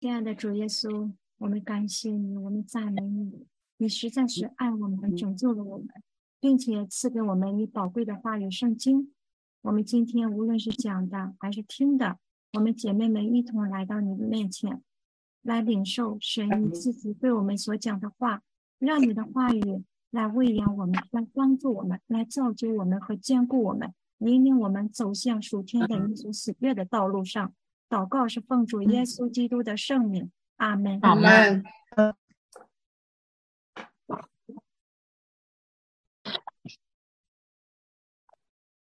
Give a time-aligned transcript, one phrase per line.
[0.00, 5.88] 亲爱的主耶稣，我们感谢你，我们赞美你，你实在是爱我们，拯救了我们，
[6.38, 9.12] 并且赐给我们你宝贵的话语圣经。
[9.60, 12.16] 我们今天无论是讲的还是听的，
[12.52, 14.80] 我们姐妹们一同来到你的面前，
[15.42, 18.42] 来领受神你自己对我们所讲的话，
[18.78, 27.52] 让你的话语来喂养我们，来帮助我们，来造就我们和坚固我们，引领我们走向属天的耶稣喜悦的道路上。
[27.88, 30.98] 祷告是奉主耶稣基督的圣名，阿门。
[31.00, 31.64] 阿门。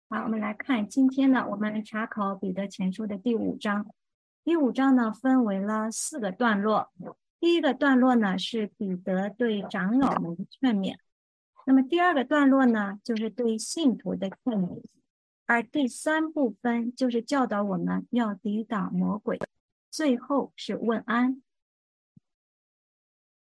[0.10, 3.88] 好，我们来看今天呢，我们查考彼得前书的第五章。
[4.44, 6.92] 第五章呢，分为了四个段落。
[7.40, 10.98] 第一个段落呢，是彼得对长老们的劝勉。
[11.66, 14.84] 那么第二个段落呢，就是对信徒的劝勉。
[15.46, 19.40] 而第三部分就是教导我们要抵挡魔鬼，
[19.92, 21.42] 最后是问安。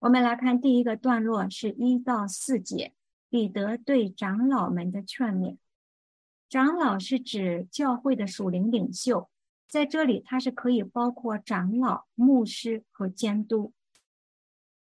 [0.00, 2.92] 我们来看第一个段落，是一到四节，
[3.30, 5.56] 彼得对长老们的劝勉。
[6.48, 9.28] 长老是指教会的属灵领袖，
[9.68, 13.72] 在这里它是可以包括长老、牧师和监督。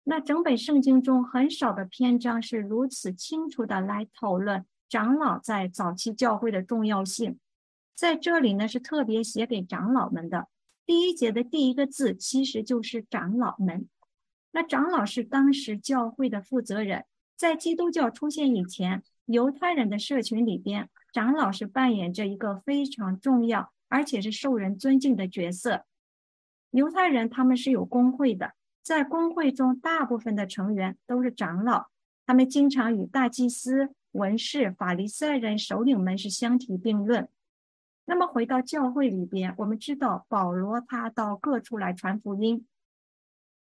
[0.04, 4.66] 那整本圣经中很少的篇章是如此清楚的来讨论。
[4.88, 7.38] 长老在早期教会的重要性，
[7.94, 10.48] 在这里呢是特别写给长老们的。
[10.84, 13.88] 第一节的第一个字其实就是长老们。
[14.52, 17.04] 那长老是当时教会的负责人，
[17.36, 25.84] 在基督教出现以前，犹太人的社群里边，长老是扮演着一个非常重要而且是受人尊敬的角色。
[26.70, 31.86] 犹太人他们是有工会的，在工会中，大部分的成员都是长老，
[32.24, 33.90] 他们经常与大祭司。
[34.16, 37.28] 文士、法利赛人首领们是相提并论。
[38.06, 42.66] 那么回到教会里边，我们知道保罗他到各处来传福音，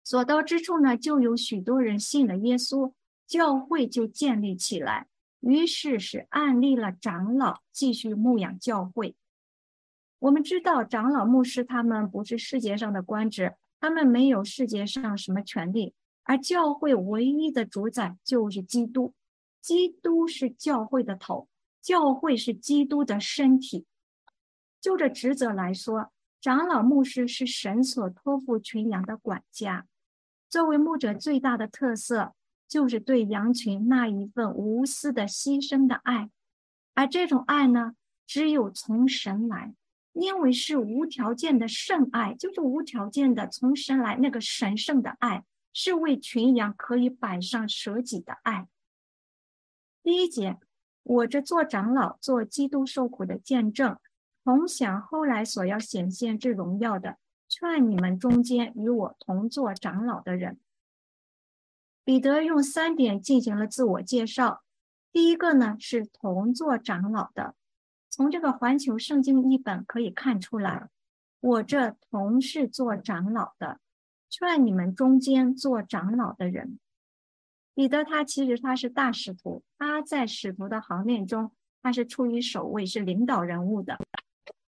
[0.05, 2.93] 所到之处呢，就有许多人信了耶稣，
[3.27, 5.09] 教会就建立起来。
[5.41, 9.15] 于是是案立了长老，继续牧养教会。
[10.19, 19.15] 我们知道长老、牧师他们不是世界上的官职，他们没有世界上什么权利，而教会唯一的主宰就是基督。
[19.66, 21.49] 基督是教会的头，
[21.82, 23.84] 教会是基督的身体。
[24.81, 29.88] 就这职责来说，长老牧师是神所托付群羊的管家。
[30.49, 32.37] 作为牧者，最大的特色
[32.69, 36.31] 就是对羊群那一份无私的牺牲的爱。
[36.94, 39.75] 而这种爱呢，只有从神来，
[40.12, 48.69] 因为是无条件的圣爱，就是无条件的从神来那个神圣的爱，是为群羊可以摆上舍己的爱。
[50.06, 50.56] 第一节，
[51.03, 53.99] 我这做长老、做基督受苦的见证，
[54.44, 57.17] 同享后来所要显现之荣耀的，
[57.49, 60.61] 劝你们中间与我同做长老的人。
[62.05, 64.62] 彼得用三点进行了自我介绍。
[65.11, 67.56] 第一个呢是同做长老的，
[68.09, 70.88] 从这个环球圣经译本可以看出来，
[71.41, 73.81] 我这同是做长老的，
[74.31, 76.78] 劝你们中间做长老的人。
[77.76, 83.98] 彼得他其实他是大使徒，他在使徒的行列中，他是处于首位，是领导人物的。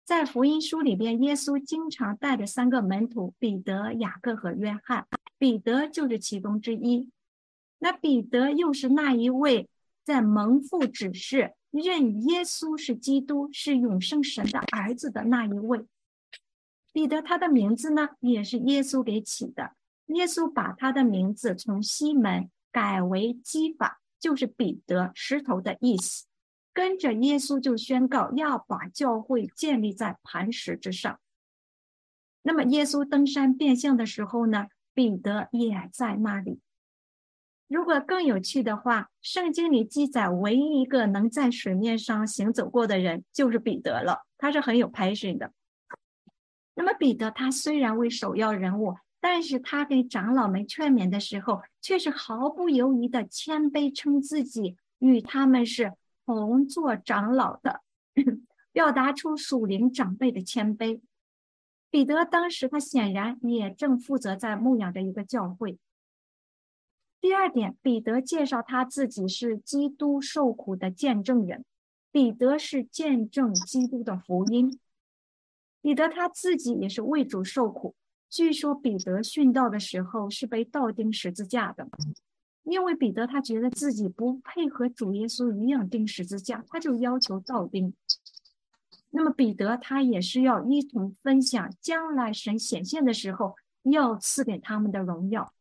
[0.05, 5.05] 在福音书里边，耶稣经常带着三个门徒：彼得、雅各和约翰。
[5.37, 7.09] 彼得就是其中之一。
[7.79, 9.67] 那彼得又是那一位
[10.05, 15.85] 在蒙父指示认耶稣是基督、是永生神的儿子的那一位。
[16.93, 19.73] 彼得他的名字呢，也是耶稣给起的。
[20.05, 22.49] 耶稣把他的名字从西门。
[22.73, 26.25] 改为基法，就是彼得石头的意思。
[26.73, 31.19] 跟着耶稣就宣告要把教会建立在磐石之上。
[32.41, 36.59] 那么耶稣登山变相的时候呢，彼得也在那里。
[37.67, 45.53] 如果更有趣的话，圣经里记载唯一一个能在水面上行走过的人就是彼得了，他是很有 passion 的。
[46.73, 48.95] 那么彼得他虽然为首要人物。
[49.23, 55.93] 但是他给长老们劝勉的时候，却是毫不犹豫的谦卑称自己与他们是
[56.25, 57.79] 同做长老的，
[58.73, 60.99] 表达出属灵长辈的谦卑。
[61.89, 65.77] 彼得当时他显然也正负责在牧养着一个教会。
[67.21, 71.63] 第二点，彼得介绍他自己是基督受苦的见证人，
[72.11, 74.77] 彼得是见证基督的福音，
[75.81, 77.95] 彼得他自己也是为主受苦。
[78.33, 81.87] 据说彼得殉道的时候是被倒钉十字架的，
[82.63, 87.93] 因为彼得他觉得自己不配合主耶稣一样钉十字架，他就要求倒钉。
[89.11, 95.53] 那么彼得他也是要一同分享将来神显现的时候要赐给他们的荣耀。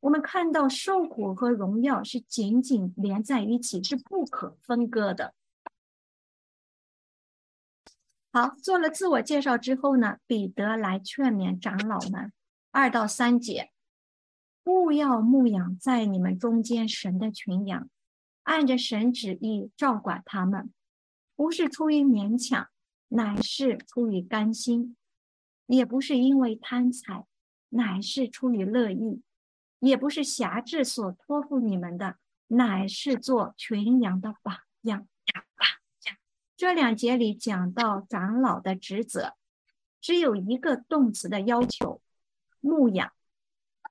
[0.00, 5.32] 我们看到受苦和荣耀是紧紧连在一起，是不可分割的。
[8.36, 12.34] 好，做了自我介绍之后呢，彼得来劝勉长老们，
[12.70, 13.70] 二到三节，
[14.64, 17.88] 勿要牧养在你们中间神的群羊，
[18.42, 20.70] 按着神旨意照管他们，
[21.34, 22.68] 不是出于勉强，
[23.08, 24.94] 乃是出于甘心；
[25.64, 27.24] 也不是因为贪财，
[27.70, 29.22] 乃是出于乐意；
[29.78, 32.18] 也不是辖制所托付你们的，
[32.48, 35.08] 乃是做群羊的榜样。
[36.56, 39.34] 这两节里讲到长老的职责，
[40.00, 42.00] 只有一个动词的要求：
[42.60, 43.12] 牧养。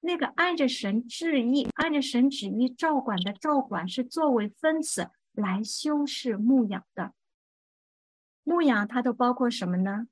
[0.02, 7.14] 那个按着神旨意、按着神旨意照管的照管，是作为分词来修饰牧养的。
[8.44, 10.08] 牧养它都包括什么呢？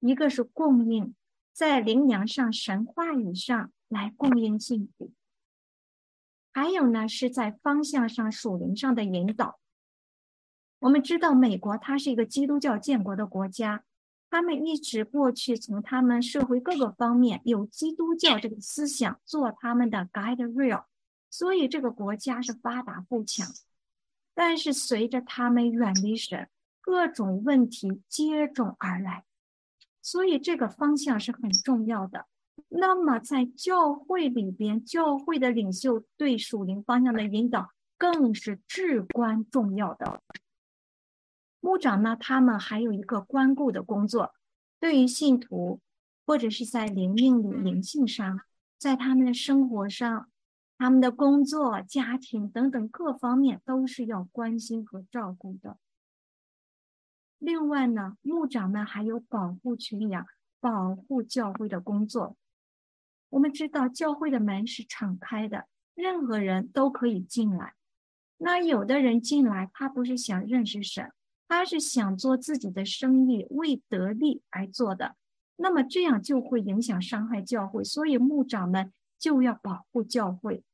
[0.00, 1.14] 一个是供应，
[1.52, 5.12] 在灵羊上、神话语上来供应信徒；
[6.52, 9.58] 还有呢，是在方向上、属灵上的引导。
[10.84, 13.84] 我们知道，美国它是一个基督教建国的国家，
[14.28, 20.84] 他们一直过去从他们社会各个方面有基督教这个思想做他们的 guide rail，
[21.30, 23.46] 所以这个国家是发达富强。
[24.34, 26.50] 但是随着他们远离神，
[26.82, 29.24] 各种问题接踵而来，
[30.02, 32.26] 所以这个方向是很重要的。
[32.68, 40.20] 那么在教会里边，教会的领袖对属灵方向的引导更是至关重要的。
[41.64, 44.34] 牧长呢，他们还有一个关顾的工作，
[44.78, 45.80] 对于信徒
[46.26, 48.42] 或者是在灵命里、灵性上，
[48.76, 50.28] 在他们的生活上、
[50.76, 55.78] 他们的工作、家庭等等各方面，都是要关心和照顾的。
[57.38, 60.26] 另外呢，牧长们还有保护群羊、
[60.60, 62.36] 保护教会的工作。
[63.30, 65.64] 我们知道，教会的门是敞开的，
[65.94, 67.72] 任何人都可以进来。
[68.36, 71.10] 那有的人进来，他不是想认识神。
[71.46, 75.16] 他是想做自己的生意，为得利而做的，
[75.56, 80.64] 那么这样就会影响伤害教会，所以牧长们就要保护教会。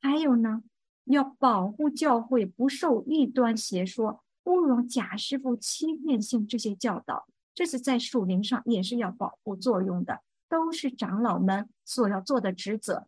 [0.00, 0.62] 还有呢，
[1.04, 13.06] 要保护教会不受异端邪说、不容假师傅欺骗性这些教导，这是在属灵上也是要保护作用的，都是长老们所要做的职责。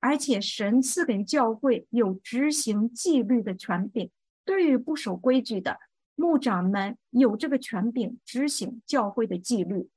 [0.00, 4.10] 而且神赐给教会有执行纪律的权柄。
[4.44, 5.80] 对于不守规矩的
[6.14, 9.90] 牧长们，有这个权柄执行教会的纪律。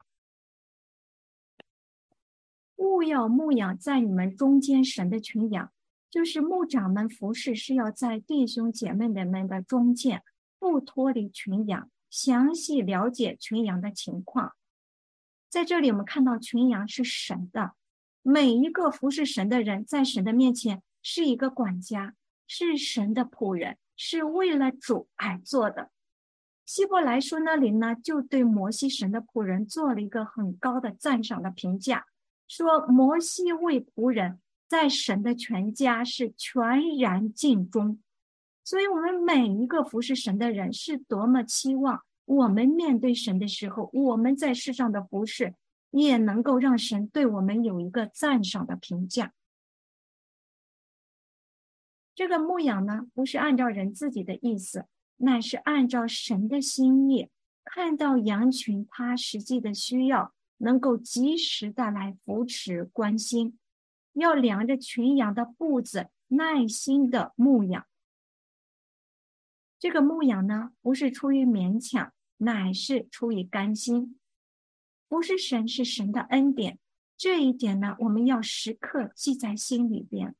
[2.77, 5.71] 勿要牧养在你们中间神的群羊，
[6.09, 10.23] 就是牧长们服侍是要在弟兄姐妹们的中间，
[10.59, 14.55] 不脱离群羊，详细了解群羊的情况。
[15.49, 17.73] 在这里，我们看到群羊是神的，
[18.21, 22.15] 每一个服侍神的人，在神的面前是一个管家，
[22.47, 23.77] 是神的仆人。
[23.97, 25.89] 是为了主而做的。
[26.65, 32.05] 希伯来书那里呢，就对摩西神的仆人做了一个很高的赞赏的评价，
[32.47, 36.61] 说摩西为仆人在神的全家是全
[36.97, 37.99] 然尽忠。
[38.63, 45.55] 所以，我们每一个服侍神的人，是多么期望我们面对神的时候，我们在世上的服侍
[45.91, 49.31] 也能够让神对我们有一个赞赏的评价。
[52.17, 57.29] 这个牧养呢，不是按照人自己的意思，乃是按照神的心意，
[57.63, 63.59] 看到羊群它实际的需要，能够及时的来扶持关心，
[64.13, 67.85] 要量着群羊的步子，耐心的牧养。
[69.77, 74.19] 这个牧养呢，不是出于勉强，乃是出于甘心，
[75.07, 76.79] 不是神，是神的恩典。
[77.15, 80.35] 这一点呢，我们要时刻记在心里边。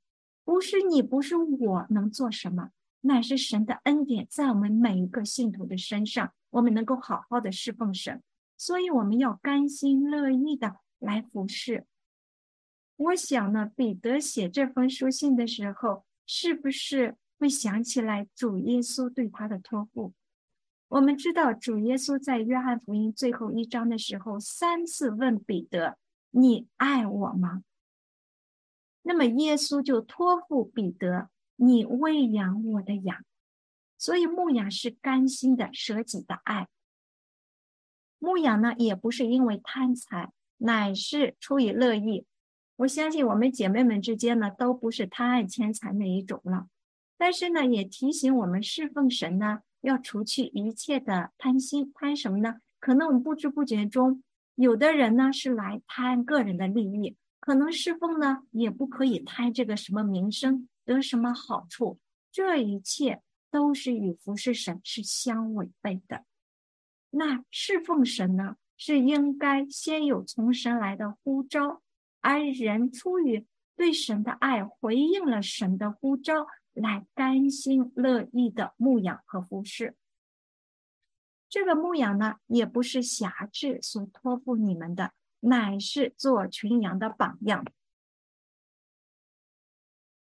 [0.48, 2.70] 不是你，不是我能做什么，
[3.02, 8.24] 乃是神的恩典在我们每一个信徒的身上，我们能够好好的侍奉神，
[8.56, 11.86] 所以我们要甘心乐意的来服侍。
[12.96, 20.14] 我想呢，彼得写这封书信的时候，是不是会想起来主耶稣对他的托付？
[20.88, 25.98] 我们知道主耶稣在约翰福音最后一章的时候，三次问彼得
[26.32, 27.64] ：“你爱我吗？”
[29.08, 33.24] 那么耶稣就托付彼得：“你喂养我的羊。”
[33.98, 36.68] 所以牧养是甘心的舍己的爱。
[38.20, 42.26] 牧养呢，也不是因为贪财，乃是出于乐意。
[42.76, 46.68] 我相信我们姐妹们之间呢，都不是贪爱钱财那一种了。
[47.18, 51.94] 但是呢，也提醒我们侍奉神呢，要除去一切的贪心。
[51.96, 52.58] 贪什么呢？
[52.80, 54.22] 可能我们不知不觉中
[54.56, 57.16] 有的人呢是来贪个人的利益，
[57.48, 61.98] 可能侍奉呢也不可以贪这个什么名声得什么好处，
[62.30, 66.26] 这一切都是与服侍神是相违背的。
[67.10, 71.82] 那侍奉神呢，是应该先有从神来的呼召，
[72.20, 73.46] 而人出于
[73.78, 79.96] 对神的爱，回应了神的呼召，来甘心乐意的牧养和服侍。
[81.48, 87.66] 这个牧养呢，也不是辖制所托付你们的，乃是做群羊的榜样。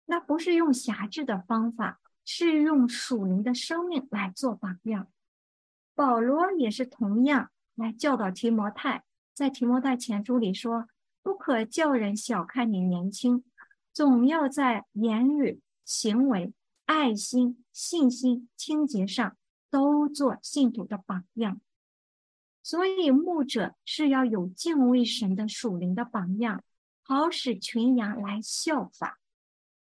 [0.06, 5.08] 那不是用辖制的方法，是用属灵的生命来做榜样。
[5.96, 10.88] 保罗也是同样来教导提摩太，在提摩太前书里说
[11.24, 13.44] ：“不可叫人小看你年轻，
[13.92, 16.54] 总要在言语、行为、
[16.86, 19.36] 爱心、信心、清洁上
[19.72, 21.60] 都做信徒的榜样。”
[22.66, 26.64] 所以牧者是要有敬畏神的属灵的榜样，
[27.04, 29.20] 好使群羊来效法。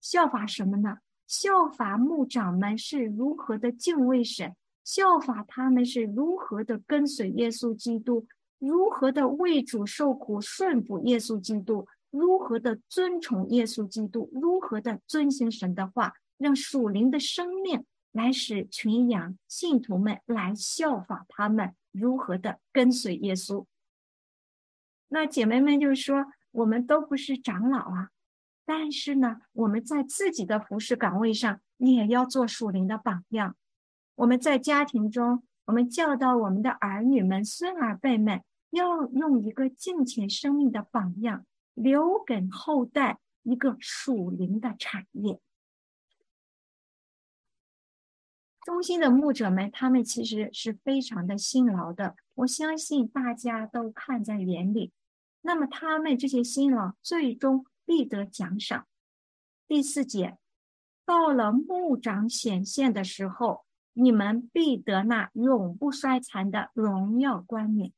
[0.01, 0.99] 效法什么呢？
[1.27, 4.55] 效法牧长们是如何的敬畏神。
[4.85, 8.29] 效法他们是如何的跟随耶稣基督，
[8.61, 23.67] 如何的为主受苦顺服耶稣基督，如何的尊崇耶稣基督，如何的遵行神的话，让属灵的生命来使群羊信徒们来效法他们如何的跟随耶稣。
[25.09, 28.11] 那姐妹们就说，我们都不是长老啊，
[28.65, 33.57] 但是呢，我们在自己的服饰岗位上也要做属灵的榜样。
[34.17, 45.41] 我们在家庭中，我们教导我们的儿女们、孙儿辈们，要用一个敬虔生命的榜样，留给后代一个属灵的产业。
[48.69, 54.93] 中心的牧者们，他们其实是非常的辛劳的，我相信大家都看在眼里。
[55.41, 58.87] 那么，他们这些辛劳，最终必得奖赏。
[59.67, 60.37] 第四节，
[61.07, 63.65] 到了牧长显现的时候。
[63.95, 67.93] 你们必得那永不衰残的荣耀冠冕。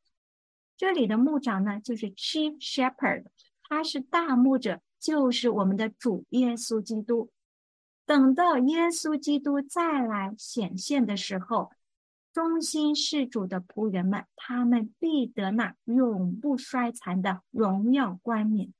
[0.74, 3.26] 这里的牧长呢，就是 Chief Shepherd，
[3.64, 7.30] 他是大牧者，就是我们的主耶稣基督。
[8.10, 11.70] 等到耶稣基督再来显现的时候，
[12.32, 18.74] 忠心事主的仆人们，他们必得那永不衰残的荣耀冠冕。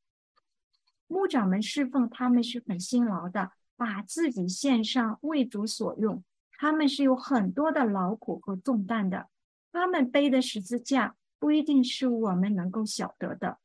[1.07, 6.25] 牧长们侍奉，他们是很辛劳的，把自己献上为主所用。
[6.59, 9.29] 他们是有很多的劳苦和重担的，
[9.71, 13.59] 他们背的十字架不一定是我们能够晓得的。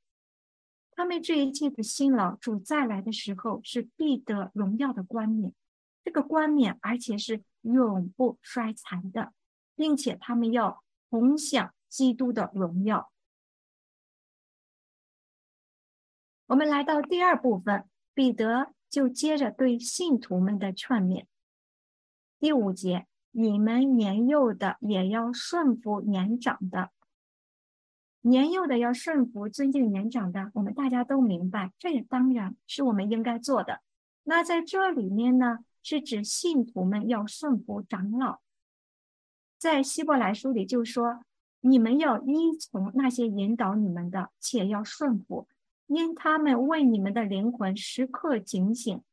[0.95, 5.53] 他们这一切的辛劳，主再来的时候是必得荣耀的冠冕，
[6.03, 9.33] 这个冠冕而且是永不衰残的，
[9.75, 13.11] 并且他们要同享基督的荣耀。
[16.47, 21.25] 我们来到第二部分，彼得就接着对信徒们的劝勉。
[22.39, 26.91] 第五节，你们年幼的也要顺服年长的，
[28.27, 33.82] 年幼的要顺服尊敬年长的，我们大家都明白，这也当然是我们应该做的。
[34.24, 38.39] 那在这里面呢，是指信徒们要顺服长老。
[39.60, 41.20] 在希伯来书里就说，
[41.62, 45.48] 你们要依从那些引导你们的，且要顺服，
[45.86, 49.03] 因他们为你们的灵魂时刻警醒，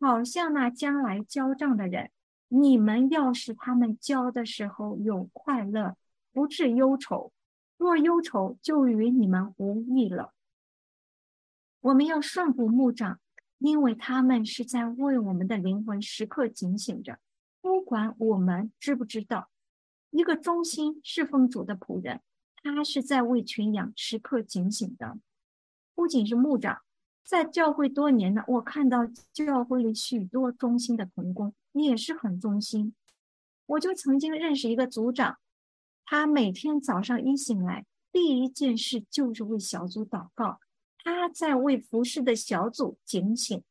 [0.00, 2.10] 好像那将来交账的人。
[2.48, 5.94] 你们要是他们交的时候有快乐，
[6.32, 7.32] 不致忧愁；
[7.82, 10.32] 若忧愁，就与你们无益了。
[11.80, 13.18] 我们要顺服牧长，
[13.58, 17.18] 因为他们是在为我们的灵魂时刻警醒着。
[17.60, 19.50] 不管我们知不知道，
[20.10, 22.20] 一个忠心侍奉主的仆人，
[22.62, 25.18] 他是在为群羊时刻警醒的。
[25.96, 26.82] 不仅是牧长，
[27.24, 31.52] 在教会多年呢，我看到教会里许多忠心的童工。
[31.72, 32.94] 也是很忠心，
[33.66, 35.38] 我就曾经认识一个组长，
[36.04, 40.60] 他每天早上一醒来，第一件事就是为小组祷告，
[40.98, 43.62] 他在为服侍的小组警醒。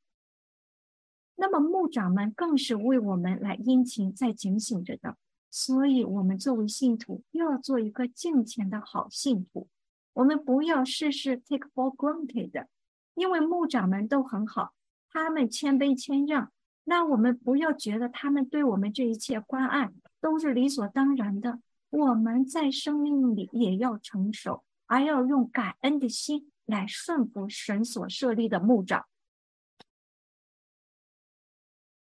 [1.36, 5.18] 那么牧长们更是为我们来殷勤在警醒着的，
[5.50, 9.68] 所以，我们作为信徒又要做一个敬虔的好信徒，
[10.14, 12.68] 我们不要事事 take for granted，
[13.16, 14.74] 因为牧长们都很好，
[15.12, 16.52] 他们谦卑谦让。
[16.84, 21.60] 那我们不要觉得他们对我们这一切关爱都是理所当然的，
[21.92, 29.06] 我们在生命里也要成熟，而要用感恩的心来顺服神所设立的牧长。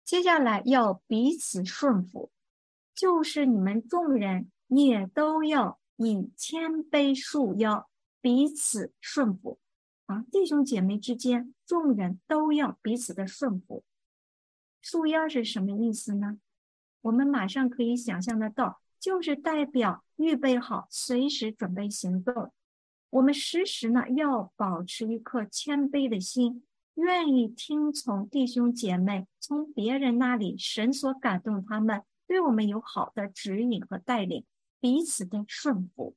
[0.03, 2.31] 接下来要彼此顺服，
[2.95, 7.89] 就是你们众人也都要以谦卑束腰，
[8.21, 9.59] 彼此顺服
[10.05, 13.83] 啊，弟兄姐妹之间，众人都要彼此的顺服。
[14.81, 16.39] 束腰是什么意思呢？
[17.01, 22.53] 我们马上可以想象得到，就是代表预备好，随时准备行动。
[23.09, 34.45] 我们时时呢要保持一颗谦卑的心，愿意听从弟兄姐妹从别人那里神所感动他们，对我们有好的指引和带领，
[34.79, 36.15] 彼此的顺服。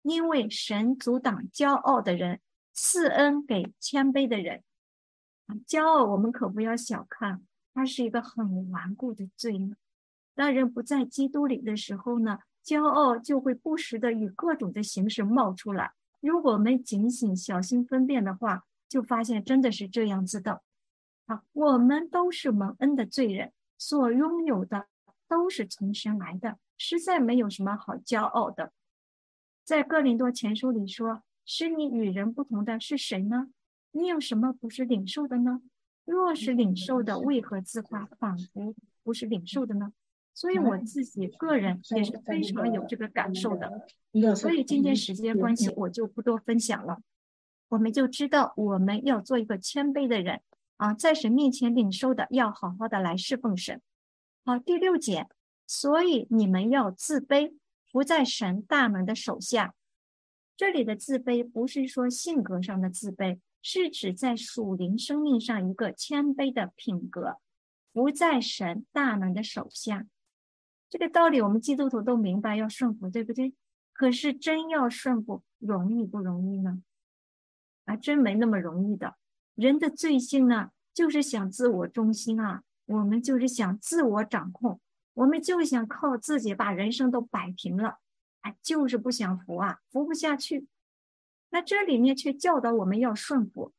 [0.00, 2.40] 因为神阻挡骄傲的人，
[2.72, 4.64] 赐恩给谦卑的人。
[5.66, 7.42] 骄傲，我们可不要小看，
[7.74, 9.76] 它是一个很顽固的罪呢。
[10.38, 15.94] 当人不在基督里的时候呢，骄傲就会不时的以各种的形式冒出来。
[16.20, 20.62] 如果我们警醒、小心分辨的话，就发现真的是这样子的。
[21.26, 24.86] 啊，我们都是蒙恩的罪人，所拥有的
[25.26, 28.72] 都是从神来的，实在没有什么好骄傲的。
[29.64, 33.48] 在哥林多前书里说：“使你与人不同的是谁呢？
[33.90, 35.62] 你有什么不是领受的呢？
[36.04, 39.92] 若是领受的，为何自夸，仿佛不是领受的呢？”
[40.38, 43.88] 所以我自己个人也是非常有这个感受的。
[44.36, 46.98] 所以今天时间关系，我就不多分享了。
[47.70, 50.40] 我们就知道我们要做一个谦卑的人
[50.76, 53.82] 啊，在神面前领受的，要好好的来侍奉神。
[54.44, 55.26] 好，第六节，
[55.66, 57.54] 所以你们要自卑。
[57.90, 59.74] 不在神大能的手下，
[60.56, 67.38] 这里的自卑不是说性格上的自卑，是指在属灵生命上一个谦卑的品格。
[67.92, 70.06] 不在神大能的手下，
[70.90, 73.54] 这个道理我们基督徒都明白，要顺服，对不对？
[73.92, 76.82] 可是真要顺服，容易不容易呢？
[77.84, 79.16] 啊，真没那么容易的。
[79.54, 84.80] 人的罪性呢，就是想自我中心啊，我们就是想自我掌控。
[85.14, 87.98] 我们就想靠自己把人生都摆平了，
[88.42, 90.68] 哎，就是不想服啊，服不下去。
[91.50, 93.72] 那这里面却教导我们要顺服，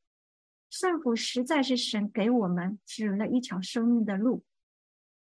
[0.69, 4.43] 顺服实在是神给我们指了一条生命的路。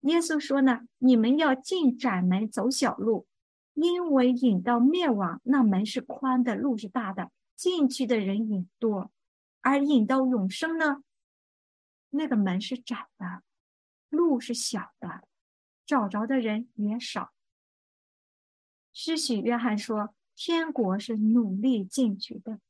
[0.03, 3.27] 耶稣说呢：“你们要进窄门，走小路，
[3.75, 9.11] 因为引到灭亡那门是宽的，路是大的，进去的人也多；
[9.61, 11.03] 而引到永生呢，
[12.11, 13.43] 那个门是窄的，
[14.09, 15.27] 路是小的。”
[15.85, 17.33] 找着的人也少。
[18.93, 22.61] 施洗约翰说：“天国是努力进去的。”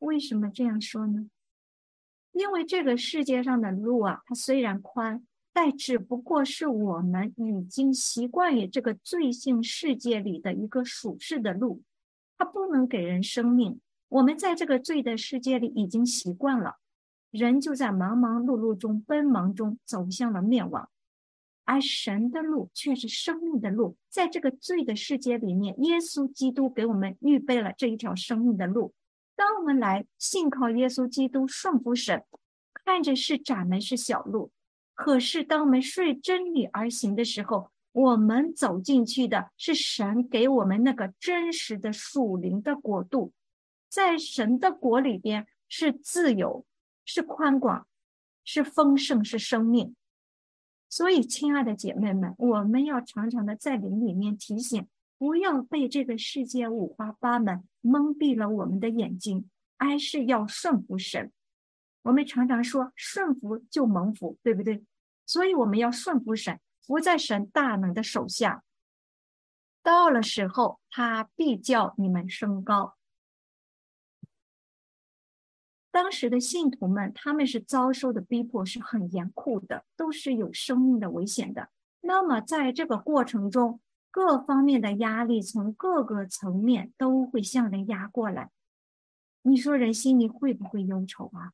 [0.00, 1.30] 为什么这样说呢？
[2.32, 11.82] 因为这个世界上的路啊，它虽然宽，但只不过是我们已经习惯于这个罪性世界里的一个属世的路，
[12.36, 13.80] 它不能给人生命。
[14.10, 16.76] 我们在这个罪的世界里已经习惯了，
[17.30, 20.90] 人就在忙忙碌碌中、奔忙中走向了灭亡。
[21.64, 28.92] 而神的路却是生命的路，在这个罪的世界里面，耶稣基督给我们预备了这一条生命的路。
[29.34, 32.22] 当我们来信靠耶稣基督，顺服神，
[32.84, 34.50] 看着是窄门是小路，
[34.96, 43.32] 可是当我们顺真理而行的时候，我们走进去的是神给我们那个真实的属灵的国度，
[43.90, 46.64] 在神的国里边是自由，
[47.04, 47.86] 是宽广，
[48.42, 49.94] 是丰盛，是生命。
[50.88, 54.86] 所以，亲爱的姐妹们，我们要常常的在灵里面提醒，
[55.18, 61.30] 不要被这个世界五花八门蒙蔽了我们的眼睛，而是要顺服神。
[62.06, 64.84] 我们常常说顺服就蒙福，对不对？
[65.24, 68.62] 所以我们要顺服神，服在神大能的手下。
[69.82, 72.96] 到了时候，他必叫你们升高。
[75.90, 81.70] 当时的信徒们，他们是遭受的逼迫是很严酷的，都是有生命的危险的。
[82.02, 83.80] 那么在这个过程中，
[84.12, 88.52] 各方面的压力从各个层面都会向人压过来。
[89.42, 91.50] 你说人心里会不会忧愁啊？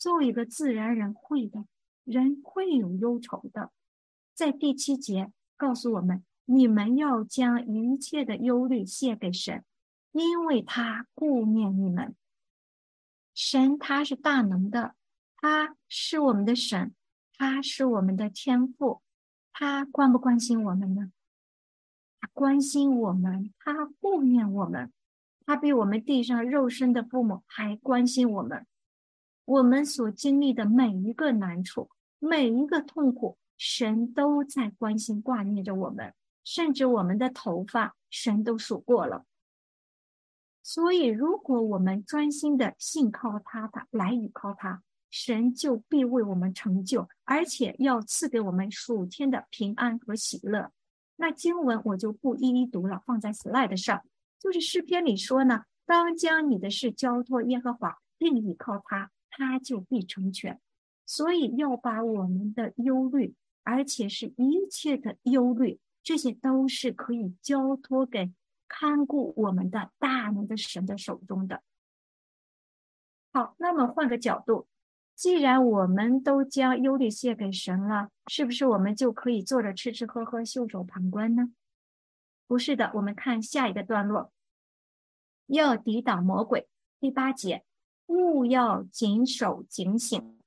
[0.00, 1.66] 作为一个自然人，会的，
[2.04, 3.70] 人会有忧愁的。
[4.32, 9.62] 在第七节告诉我们：你们要将一切的忧虑卸给神，
[10.12, 12.16] 因为他顾念你们。
[13.34, 14.94] 神他是大能的，
[15.36, 16.94] 他是我们的神，
[17.36, 19.02] 他是我们的天父，
[19.52, 21.12] 他关不关心我们呢？
[22.18, 24.90] 他关心我们，他顾念我们，
[25.44, 28.66] 他比我们地上肉身的父母还关心我们。
[29.50, 39.24] 我们所经历的每一个难处，每一个痛苦，神都在关心挂念着我们，甚至我们的头发，神都数过了。
[40.62, 50.70] 所以，如果我们专心的信靠他，他来倚靠他，神就必为我们成就，而且要赐给我们数天的平安和喜乐。
[51.16, 54.00] 那经文我就不一一读了，放在 slide 上。
[54.38, 59.10] 就是诗篇里说呢，当将你的事交托耶和华，并倚靠他，
[59.40, 60.60] 他就必成全。
[61.06, 68.32] 所以要把我们的忧虑，而且是一切的忧虑，这些都是可以交托给
[68.68, 71.62] 看顾我们的大能的神的手中的。
[73.32, 74.68] 好，那么换个角度，
[75.16, 81.50] 既然我们都将忧虑卸给神了，是不是我们就可以坐着吃吃喝喝、袖手旁观呢？
[82.46, 84.32] 不是的，我们看下一个段落，
[85.46, 86.68] 要抵挡魔鬼。
[87.00, 87.64] 第八节，
[88.10, 90.38] 勿要谨守警醒。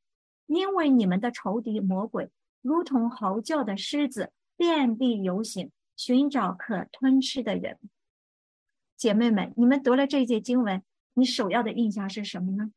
[0.46, 2.30] 因为你们的仇敌魔鬼
[2.62, 7.80] 如同嚎叫的狮子，遍地游行，寻找可吞吃的人。
[8.98, 12.72] 姐妹们，你们读了这节经文，你首要的印象是什么呢？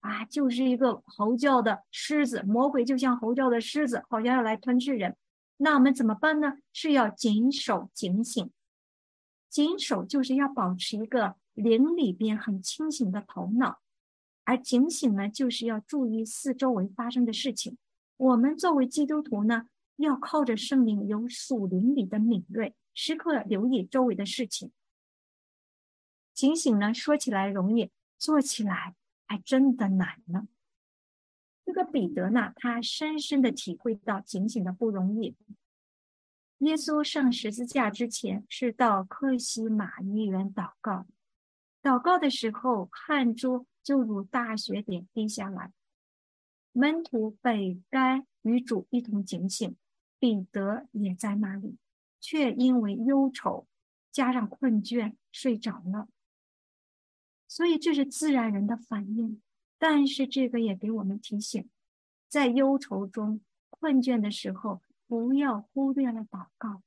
[0.00, 5.16] 啊，就是一个嚎叫的狮子，魔鬼就像嚎叫的狮子，好像要来吞噬人。
[5.58, 6.54] 那我们怎么办呢？
[6.72, 8.50] 是要谨守警醒。
[9.50, 13.80] 谨守就是要保持一个灵里边很清醒的头脑。
[14.48, 17.76] 而警醒呢，就是要注意四周围发生的事情。
[18.16, 24.72] 我们作为基督徒呢，要靠着圣灵有属灵里的敏锐，时刻留意周围的事情。
[26.32, 30.48] 警醒呢，说起来容易，做起来还真的难呢。
[31.66, 35.36] 这个彼得呢，他深深的体会到警醒的不容易。
[36.60, 41.06] 耶稣上十字架之前，是到克西马尼园祷告，
[41.82, 43.66] 祷告的时候，汗珠。
[43.88, 45.72] 就如大雪点滴下来，
[46.72, 49.74] 门徒本该与主一同警醒，
[50.18, 51.78] 彼得也在那里，
[52.20, 53.66] 却因为忧愁
[54.12, 56.06] 加上困倦睡着了。
[57.46, 59.40] 所以这是自然人的反应，
[59.78, 61.66] 但是这个也给我们提醒，
[62.28, 66.82] 在忧愁中、困倦的时候，不要忽略了祷告。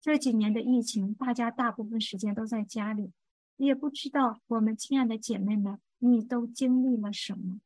[0.00, 3.10] 这几年的疫情，大家大部分时间都在家里，
[3.56, 5.80] 也不知道我们亲爱的姐妹们。
[6.06, 7.60] 你都经历了什么？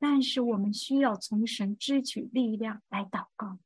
[0.00, 3.60] 但是我们需要从神支取力量来祷告。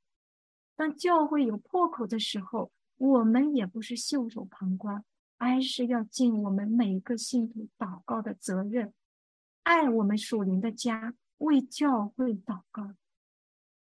[0.76, 5.02] 当教会有破口的时候，我们也不是袖手旁观，
[5.38, 8.92] 而是要尽我们每个信徒祷告的责任，
[9.62, 12.94] 爱我们属灵的家，为教会祷告。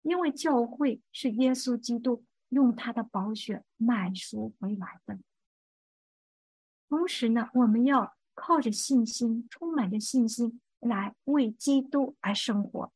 [0.02, 5.20] 因为教会是耶稣基督用他的宝血买赎回来的。
[6.90, 8.16] 同时呢，我们要。
[8.34, 12.92] 靠着信心，充满着信心来为基督而生活。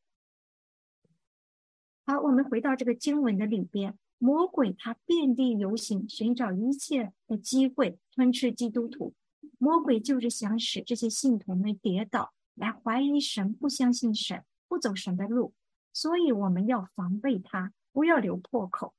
[2.06, 9.14] 好，我们回到这个经文的里边，魔鬼他遍地游行，寻找一切的机会吞吃基督徒。
[9.58, 15.54] 魔鬼就是想使这些信徒们跌倒，来怀疑神，不相信神，不走神的路。
[15.94, 18.94] 所以我们要防备他，不要留破口。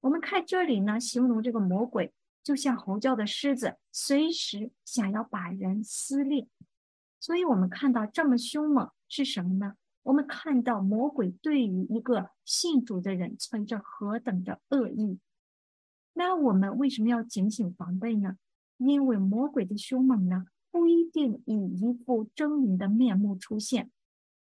[0.00, 2.12] 我们看这里呢，形容这个魔鬼。
[2.50, 6.48] 就像吼叫的狮子，随时想要把人撕裂。
[7.20, 9.74] 所以，我们看到这么凶猛是什么呢？
[10.02, 15.20] 我们看到魔鬼对于一个信主的人存着何等的恶意。
[16.12, 18.36] 那我们为什么要警醒防备呢？
[18.78, 23.92] 因为魔鬼的凶猛呢，不一定以一副狰狞的面目出现，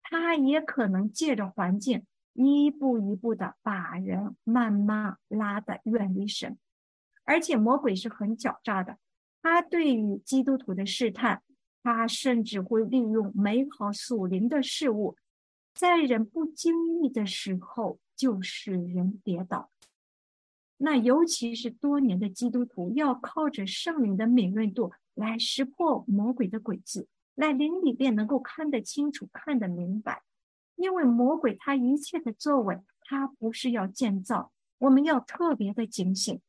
[0.02, 6.58] 他也可能借着环境一步一步的把人慢慢拉得远离神。
[7.32, 8.98] 而且魔鬼是很狡诈的，
[9.41, 11.41] 他对于基督徒的试探，
[11.82, 15.15] 他甚至会利用美好属灵的事物，
[15.74, 19.72] 在人不经意的时候就使人跌倒。
[20.76, 30.22] 那尤其是多年的基督徒，要靠着圣灵的敏锐度来识破魔鬼的诡计，来灵里边能够看得清楚、看得明白。
[30.76, 36.41] 因为魔鬼他一切的作为，他不是要建造，我们要特别的警醒。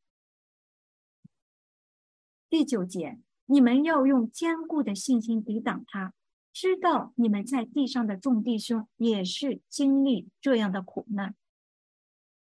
[2.52, 6.12] 第九节，你们要用坚固的信心抵挡他，
[6.52, 11.34] 知道你们在地上的众弟兄也是经历这样的苦难。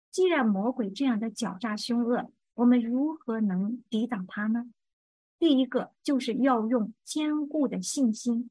[0.09, 4.71] 既然魔鬼这样的狡诈凶恶，我们如何能抵挡他呢？
[5.37, 8.49] 第一个就是要用坚固的信心，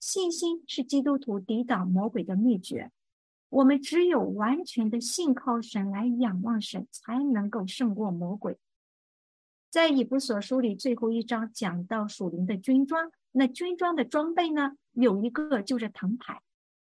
[0.00, 2.90] 信心是基督徒抵挡魔鬼的秘诀。
[3.50, 8.56] 我们只有完全的信靠神，来仰望神，才能够胜过魔鬼。
[9.70, 16.42] 在以弗所书里最后一章讲到属灵的军装，那军装的装备呢，有一个就是藤牌。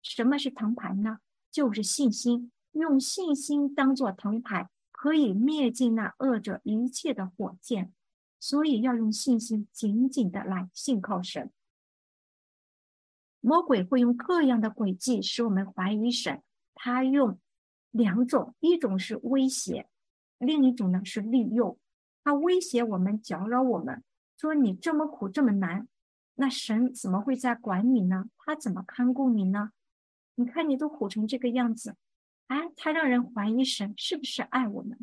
[0.03, 1.19] 什么是藤牌呢？
[1.51, 7.93] 就是信心，用信心当做藤牌，可以灭尽那恶者一切的火箭。
[8.39, 11.51] 所以要用信心紧紧的来信靠神。
[13.41, 16.43] 魔鬼会用各样的诡计使我们怀疑神，
[16.75, 17.41] 他用
[17.91, 19.89] 两种，一种是威胁，
[20.39, 21.79] 另一种呢是利诱。
[22.27, 24.03] 他威胁我们，搅扰我们，
[24.37, 25.87] 说你这么苦这么难，
[26.35, 28.29] 那神怎么会在管你呢？
[28.37, 29.71] 他怎么看顾你呢？
[30.35, 31.95] 你看你都苦成这个样子，
[32.49, 34.99] 哎，他让人怀疑神是不是爱我们？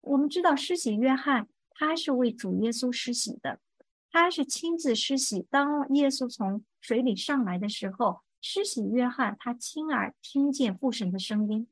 [0.00, 3.60] 我们知道施洗约翰他是为主耶稣施洗的，
[4.10, 5.46] 他是亲自施洗。
[5.48, 11.68] 当耶稣从水里上来的时候，施洗约翰他亲耳听见父神的声音，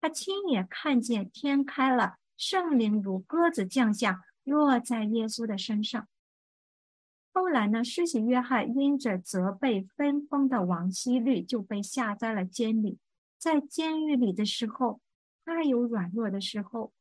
[0.00, 2.16] 他亲眼看见天开了。
[2.36, 6.06] 圣灵如鸽子降下，落在耶稣的身上。
[7.32, 12.98] 后来呢，施洗约翰因着责备分封的王希律，就被下在了监里。
[13.38, 15.00] 在监狱里的时候，
[15.44, 16.92] 他有软弱的时候，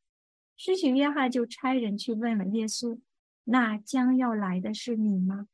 [0.57, 2.99] 施洗约翰就差人去问了耶稣
[3.45, 5.47] ：“那将要来的是你吗？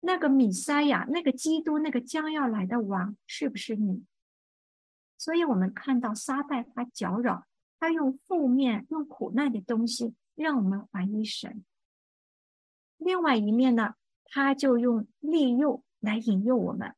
[0.00, 4.04] 那个米塞亚，那个基督，那个将要来的王，是不是你？”
[5.16, 7.46] 所以，我们看到撒旦他搅扰。
[7.84, 11.62] 他用负面、用苦难的东西让我们怀疑神。
[12.96, 16.94] 另外一面呢，他就用利诱来引诱我们。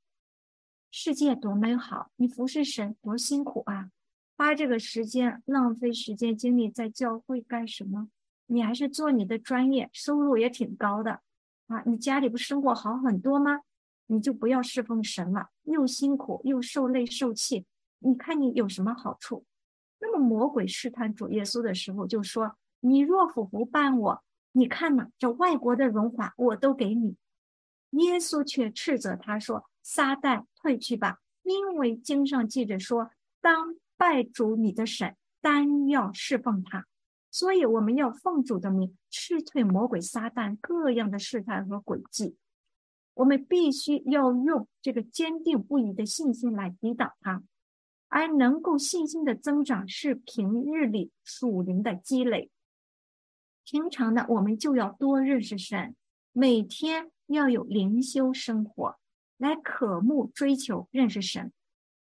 [0.93, 3.91] 世界多美好，你服侍神多辛苦啊！
[4.37, 8.09] 花这个时间浪费时间精力在教会干什么？
[8.47, 11.21] 你还是做你的专业，收入也挺高的
[11.67, 11.83] 啊！
[11.85, 13.63] 你家里不生活好很多吗？
[14.07, 17.67] 你就不要侍奉神了，又辛苦又受累受气，
[17.99, 19.45] 你看你有什么好处？
[20.19, 27.17] 魔鬼试探主耶稣的时候，就说：“你若服不办我，你看呐，这外国的荣华我都给你。”
[27.91, 31.19] 耶稣却斥责他说：“撒旦，退去吧！
[31.43, 36.87] 因为经上记着说，当拜主你的神，单要侍奉他。
[37.31, 42.37] 所以我们要奉主的名，斥退魔鬼撒旦各样的试探和诡计。
[43.15, 47.43] 我们必须要用这个坚定不移的信心来抵挡他。”
[48.09, 52.51] 而能够信心的增长是平日里属灵的积累。
[53.65, 55.97] 平常呢，我们就要多认识神，
[56.33, 58.97] 每天要有灵修生活，
[59.37, 61.53] 来渴慕追求认识神。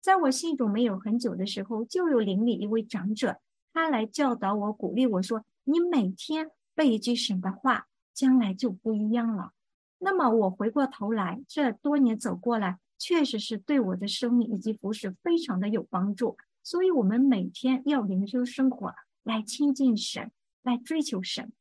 [0.00, 3.40] 在我信主没有很久的时候，就有邻里一位长者，
[3.72, 9.52] 他来教导我，鼓励我说：“你每天背一句神的话，将来就不一样了。”
[9.98, 12.80] 那么我回过头来，这多年走过来。
[13.02, 20.30] 确实是对我的生命以及服饰非常的有帮助，所以我们每天要灵修生活，来亲近神，
[20.62, 21.52] 来追求神。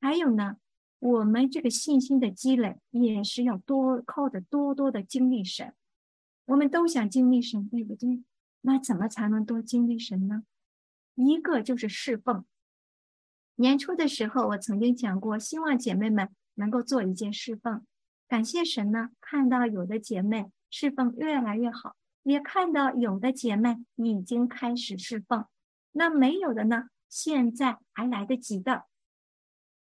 [0.00, 0.56] 还有呢，
[1.00, 5.74] 我们这个信心的积累也是要多靠着多多的经历神。
[6.46, 8.24] 我们都想经历神，对不对？
[8.62, 10.44] 那怎么才能多经历神呢？
[11.14, 12.46] 一个就是侍奉。
[13.56, 17.84] 年初的时候，我曾经讲过，希望姐妹们能够做一件侍奉。
[18.28, 25.46] 感谢神呢，看到有的姐妹侍奉越来越好，也看到有的姐妹已经开始侍奉。
[25.92, 28.84] 那没有的呢，现在还来得及的。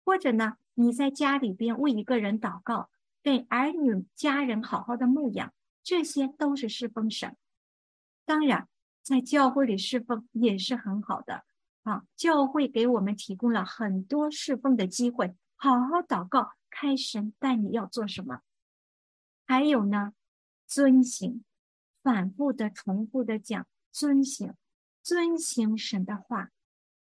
[0.05, 2.90] 或者呢，你在家里边为一个人祷告，
[3.22, 7.37] 给儿女家人好好的牧养，这些都是侍奉神。
[8.24, 8.68] 当然，
[9.02, 11.44] 在教会里侍奉也是很好的
[11.85, 16.50] 啊，教会给我们提供了很多侍奉的机会，好好祷告。
[16.73, 18.41] 开神带你要做什么？
[19.45, 20.15] 还有呢，
[20.67, 21.45] 遵行，
[22.03, 24.55] 反复的、重复的讲，遵行，
[25.03, 26.51] 遵行神的话。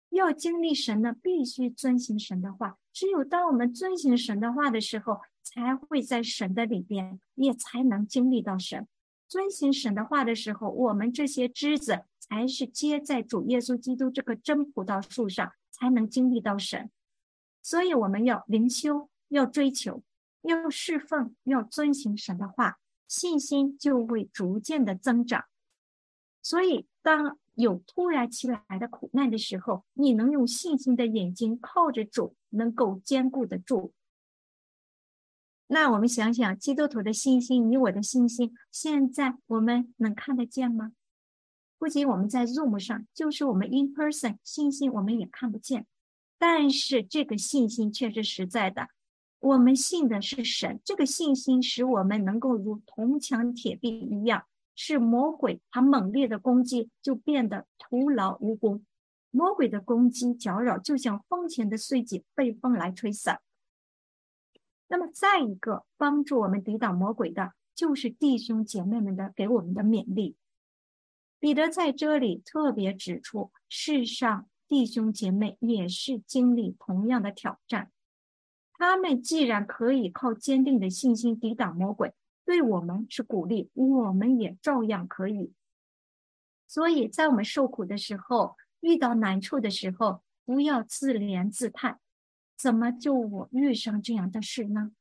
[0.10, 2.78] 要经历神呢，必须遵行神的话。
[2.92, 8.88] 只有当我们遵行神的话的时候，才会在神的里边，也才能经历到神。
[9.28, 16.92] 遵行神的话的时候，我们这些枝子才是接在主耶稣基督这个真葡萄树上，才能经历到神。
[17.62, 19.10] 所以我们要灵修。
[19.34, 20.04] 要追求，
[20.44, 25.46] 要侍奉，要遵行神的话，信心就会逐渐的增长。
[26.44, 33.94] 所以，当有突然起来的苦难的时候，你能用信心的眼睛靠着主，能够坚固得住。
[35.68, 40.92] 那我们想想，基督徒的信心，你我的信心，现在我们能看得见吗？
[41.80, 45.88] 不仅我们在 Zoom 上，就是我们 In Person 信心，我们也看不见，
[46.38, 48.90] 但是这个信心却是实在的。
[49.44, 58.86] 我们信的是神，这个信心使我们能够如铜墙铁壁一样，是魔鬼他猛烈的攻击就变得徒劳无功。
[59.32, 63.42] 魔鬼的攻击搅扰，就像风前的碎锦被风来吹散。
[64.88, 70.38] 那么，再一个帮助我们抵挡魔鬼的，就是弟兄姐妹们的给我们的勉励。
[71.38, 77.92] 彼得在这里特别指出，世上弟兄姐妹也是经历同样的挑战。
[78.86, 85.54] 他们既然可以靠坚定的信心抵挡魔鬼，对我们是鼓励，我们也照样可以。
[86.68, 92.02] 所以在我们受苦的时候，遇到难处的时候，不要自怜自叹，
[92.58, 94.92] 怎么就我遇上这样的事呢？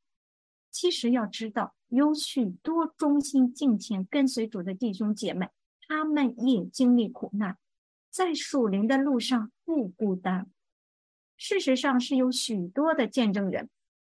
[0.71, 5.49] 其实要知道，有许多忠心敬虔跟随主的弟兄姐妹，
[5.89, 7.59] 他们也经历苦难，
[8.11, 10.49] 在属灵的路上不孤单。
[11.45, 13.69] 事实上，是有许多的见证人，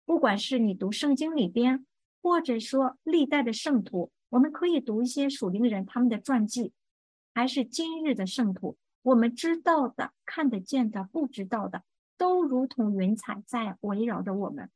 [0.05, 1.83] 不管是你读圣经里边，
[2.21, 6.71] 或者说历代的圣徒，我们可以读一些属灵人他们的传记，
[7.33, 8.77] 还是今日的圣徒。
[9.01, 11.81] 我们知道的、看得见的、不知道的，
[12.15, 14.69] 都如同云彩在围绕着我们。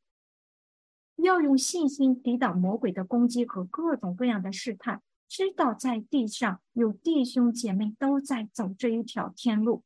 [1.17, 9.83] 要用信心抵挡魔鬼的攻击和各种各样的试探，知道在地上有弟兄姐妹都在走这一条天路。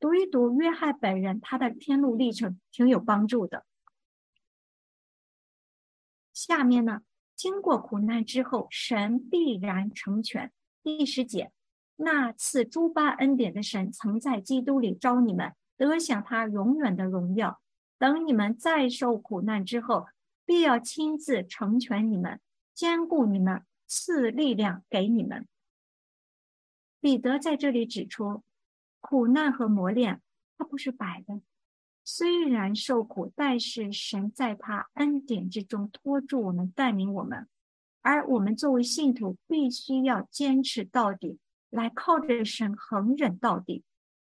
[0.00, 3.66] 读一读约翰本人他的天路历程，挺有帮助的。
[6.32, 7.02] 下面呢，
[7.36, 10.50] 经过苦难之后，神必然成全。
[10.82, 11.52] 第十节。
[11.96, 17.60] 那次诸般恩典的神，曾在基督里招你们，得享他永远的荣耀。
[17.98, 20.06] 等你们再受苦难之后，
[20.46, 22.40] 必要亲自成全你们，
[22.72, 25.46] 兼顾你们，赐力量给你们。
[27.02, 28.42] 彼得在这里指出，
[29.00, 30.20] 苦难和磨练，
[30.56, 31.40] 它不是白的。
[32.04, 37.48] 虽然受苦，但是神在他恩典之中托住我们，带领我们，
[38.00, 41.38] 而我们作为信徒，必须要坚持到底。
[41.68, 43.84] 来靠着神恒忍到底，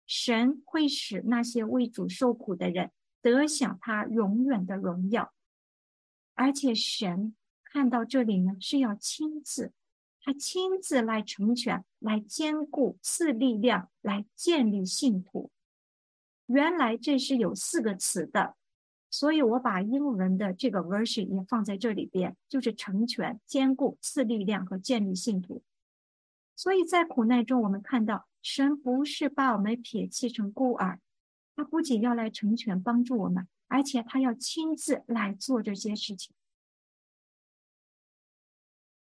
[0.07, 2.91] 神会使那些为主受苦的人
[3.23, 5.33] 得享他永远的荣耀。
[6.35, 9.73] 而且神看到这里呢，是要亲自，
[10.29, 15.51] 他亲自来成全、来兼顾、赐力量、来建立信徒。
[16.45, 18.55] 原来这是有四个词的，
[19.09, 25.63] 所以我把英文的这个 version 也放在这里边，就是成全、兼顾、赐力量和建立信徒。
[26.55, 31.01] 所以在苦难中，我们看到神不是把我们撇弃成孤儿，
[31.57, 36.35] 他不仅要来成全帮助我们，而且他要亲自来做这些事情。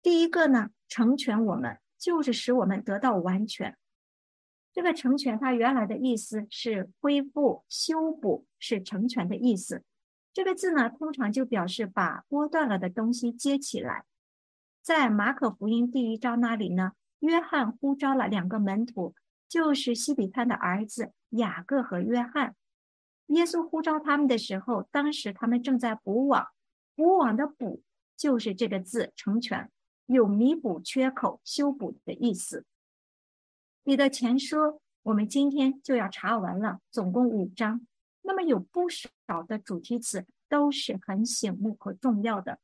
[0.04, 3.76] 第一个呢，成全我们就是使我们得到完全。
[4.72, 9.84] 这个成全，它原来的意思是恢复、修补，是成全的意思。
[10.32, 14.06] 这个字呢，通常就表示把剥断了的东西接起来。
[14.82, 16.92] 在马可福音第一章那里呢。
[17.20, 19.16] 约翰呼召了两个门徒，
[19.48, 22.54] 就是西比潘的儿子雅各和约翰。
[23.28, 26.50] 耶稣呼召他们的时候，当时他们正在补网。
[26.98, 27.82] 补网的“补”
[28.18, 29.72] 就是这个字“成全”，
[30.06, 32.66] 有弥补缺口、修补的意思。
[33.84, 37.86] 你的前书我们今天就要查完了，总共五章。
[38.22, 39.10] 那么有不少
[39.48, 42.60] 的主题词都是很醒目和重要的。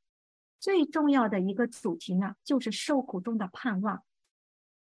[0.59, 4.03] 最重要的一个主题呢，就是受苦中的盼望。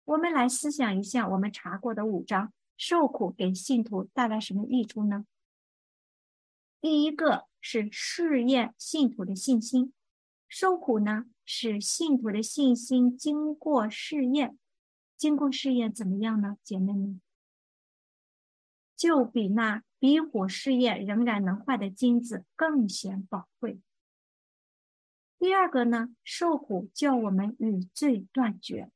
[0.05, 5.25] 我们来思想一下，我们查过的五章受苦给信徒带来什么益处呢？
[6.79, 9.93] 第一个是试验信徒的信心，
[10.47, 14.59] 受苦呢使信徒的信心经过试验，
[15.15, 16.57] 经过试验怎么样呢？
[16.61, 17.21] 姐妹们，
[18.97, 23.79] 就比那比火试验仍然能坏的金子更显宝贵。
[25.39, 28.91] 第二个呢，受苦叫我们与罪断绝。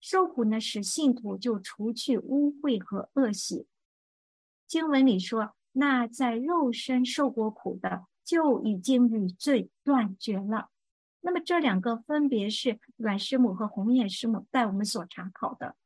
[0.00, 3.66] 受苦呢，使信徒就除去污秽和恶习。
[4.66, 10.70] 经文里说，那在肉身受过苦的，就已经与罪断绝了。
[11.22, 15.76] 那么这两个分别是阮师母和红叶师母带我们所查考的。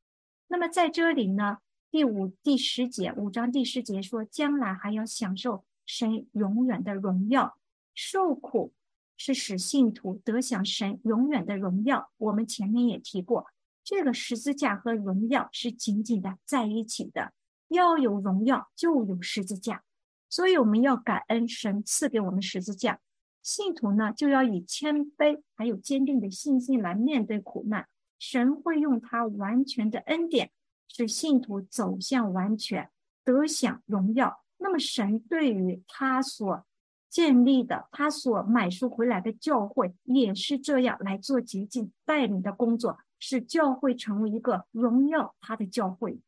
[0.48, 1.58] 那么在这里呢，
[1.90, 7.58] 第五、第十节，五章第十节说，将来还要享受神永远的荣耀。
[7.94, 8.72] 受苦
[9.16, 12.10] 是使信徒得享神永远的荣耀。
[12.16, 13.46] 我们前面也提过。
[13.84, 17.32] 这个十字架和荣耀是紧紧的在一起的，
[17.68, 19.84] 要有荣耀就有十字架，
[20.28, 22.98] 所以我们要感恩神赐给我们十字架。
[23.46, 27.86] 信徒呢就要以谦卑还有坚定的信心来面对苦难，
[28.18, 30.50] 神会用他完全的恩典
[30.88, 32.90] 使信徒走向完全，
[33.22, 34.42] 得享荣耀。
[34.58, 36.66] 那么神对于他所
[37.08, 42.98] 建立的、他所买赎回来的教会也是这样来做洁净带领的工作。
[43.18, 46.20] 使教会成为一个荣耀他的教会。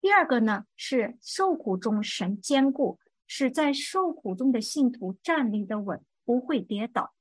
[0.00, 2.98] 第二个呢，是受苦中神坚固，
[3.28, 7.14] 使在受苦中的信徒站立的稳，不会跌倒。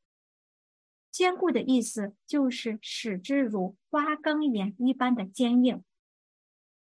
[1.11, 5.83] 坚固的意思就是使之如花岗岩一般的坚硬。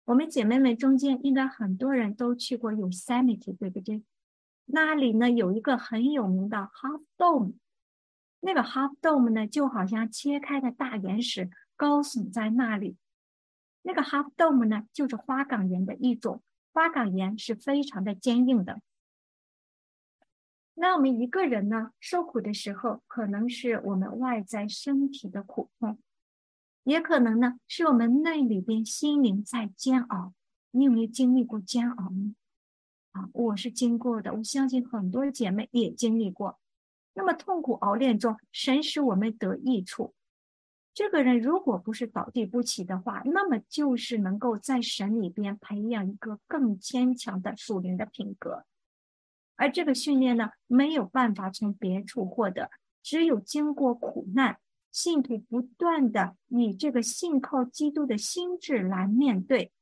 [0.05, 4.05] 我们姐妹们中间应该很多人都去过 Yosemite，对不对？
[4.67, 7.55] 那里呢有一个很有名的 Half Dome。
[8.41, 12.97] 那个 Half Dome 呢，就好像切开的大岩石高耸在那里。
[13.83, 16.43] 那个 Half Dome 呢，就是花岗岩的一种，
[16.73, 18.81] 花岗岩是非常的坚硬的。
[20.83, 25.99] 那我们一个人呢，受苦的时候，可能是我们外在身体的苦痛，
[26.85, 30.33] 也可能呢是我们内里边心灵在煎熬。
[30.71, 32.35] 你有没有经历过煎熬呢？
[33.13, 36.59] 啊，我是经过的，我相信很多姐妹也经历过。
[37.13, 40.15] 那么痛苦熬炼中，神使我们得益处。
[40.95, 48.65] 这个人如果不是倒地不起的话，那么就是能够在神里边培养一个更坚强的属灵的品格。
[49.61, 52.71] 而这个训练呢，没有办法从别处获得，
[53.03, 54.59] 只有经过苦难，
[54.91, 59.73] 信徒不断的以这个信靠基督的心智来面对，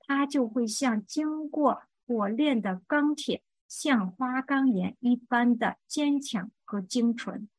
[0.00, 1.82] 他就会像经过。
[2.08, 7.50] 火炼的钢铁像花岗岩一般的坚强和精纯。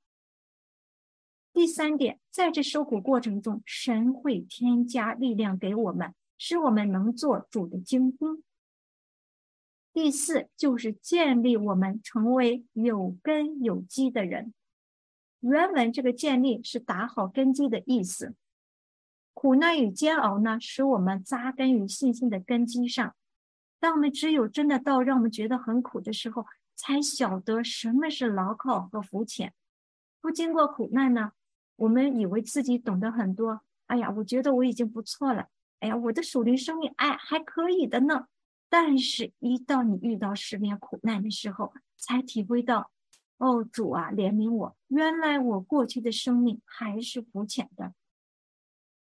[1.53, 8.43] 第三点，在这受苦过程中，神会添加力量给我们，使我们能做主的精兵。
[9.91, 14.53] 第四，就是建立我们成为有根有基的人。
[15.39, 18.35] 原文这个“建立”是打好根基的意思。
[19.33, 23.15] 苦难与煎熬呢，使我们扎根于信心的根基上。
[23.79, 29.53] 当我们只有真的到让我们觉得很苦的时候，才晓得什么是牢靠和浮浅。
[30.21, 31.31] 不经过苦难呢，
[31.77, 33.61] 我们以为自己懂得很多。
[33.87, 35.47] 哎呀，我觉得我已经不错了。
[35.79, 38.27] 哎呀，我的属灵生命，哎，还可以的呢。
[38.69, 42.91] 但是，一到你遇到十年苦难的时候，才体会到，
[43.37, 44.77] 哦，主啊，怜悯我！
[44.87, 47.93] 原来我过去的生命还是肤浅的。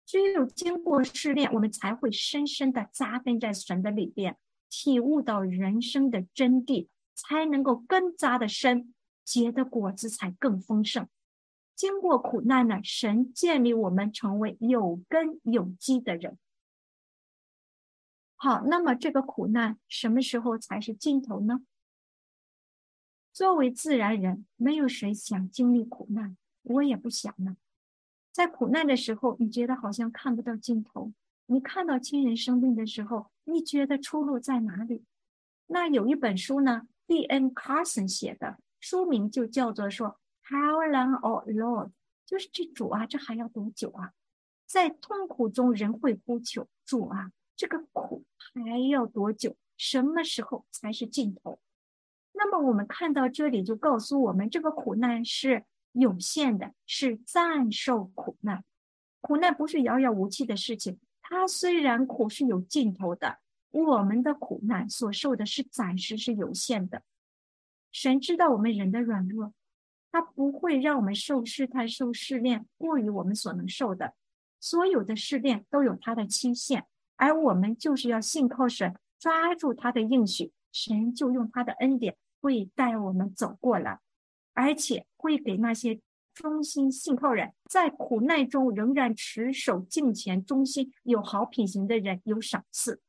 [0.06, 4.38] 只有经过试炼，我们才会深深的扎根在神的里边。
[4.70, 8.94] 体悟到人生的真谛，才能够根扎的深，
[9.24, 11.08] 结的果子才更丰盛。
[11.76, 16.38] 经过苦难呢，神建立我们成为有根有基的人。
[18.40, 21.62] 好，那么这个苦难什么时候才是尽头呢？
[23.34, 27.58] 作为自然人，没有谁想经历苦难，我也不想呢。
[28.32, 31.12] 在苦难的时候，你觉得好像看不到尽头。
[31.48, 35.04] 你看到亲人生病的时候，你觉得出路在哪里？
[35.66, 37.54] 那有一本书呢，D.N.
[37.56, 41.92] Carson 写的，书名就叫做说 “How long, O Lord？”
[42.26, 44.14] 就是这主啊，这还要多久啊？
[44.68, 49.56] 在痛苦中，人会呼求主啊，这个苦还要多久？
[49.76, 51.60] 什么时候才是尽头？
[52.34, 58.64] 那么我们看到这里，就告诉我们，这个苦难是有限的，是暂受苦难。
[59.22, 61.00] 苦难不是遥遥无期的事情。
[61.22, 63.40] 它虽然苦是有尽头的，
[63.72, 67.02] 我们的苦难所受的是暂时是有限的。
[67.92, 69.54] 神知道我们人的软弱，
[70.12, 74.14] 他不会让我们受试探、受试炼过于我们所能受的。
[74.60, 76.86] 所有的试炼都有它的期限，
[77.18, 84.00] 而我们就是要信靠神，抓住他的应许，神就用他的恩典会带我们走过来，
[84.54, 86.00] 而且会给那些。
[86.34, 93.02] 忠心信靠人，在苦难中仍然持守敬虔、忠心、有好品行的人有赏赐。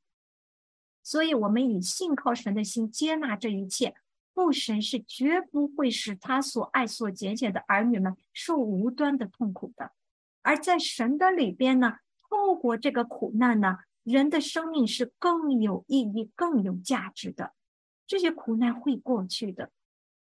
[1.02, 3.94] 所以，我们以信靠神的心接纳这一切。
[4.32, 9.92] 父神是绝不会使他所爱、所拣选的儿女们受无端的痛苦的。
[10.40, 11.98] 而在神的里边呢，
[12.30, 13.80] 透过这个苦难呢，
[14.10, 17.54] 人的生命是更有意义、更有价值的。
[18.06, 19.70] 这些苦难会过去的。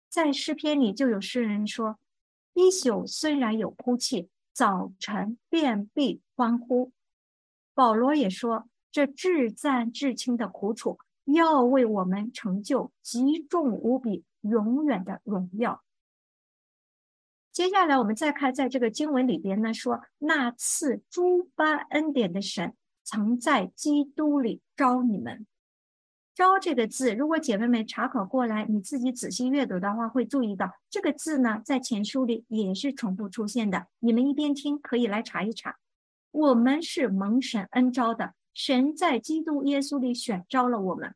[0.08, 1.98] 在诗篇里就有诗人说。
[2.54, 6.90] 一宿虽然有哭泣，早晨便必欢呼。
[7.72, 15.84] 保罗也说：“这至赞至轻的苦楚，要为我们成就极重无比、永远的荣耀。”
[17.52, 22.74] 接下来，我们再看，在这个经文里边呢，说那赐诸般恩典的神，
[23.08, 25.46] 曾在基督里招你们。
[26.34, 33.86] 招这个字，如果姐妹们查考过来，你自己仔细阅读的话，会注意到这个字呢，在前书里也是重复出现的。
[34.00, 35.78] 你们一边听，可以来查一查。
[36.32, 41.14] 我们是蒙神恩招的，神在基督耶稣里选招了我们。